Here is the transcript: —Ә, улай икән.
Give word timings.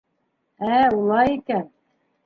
—Ә, 0.79 0.81
улай 1.03 1.33
икән. 1.39 1.73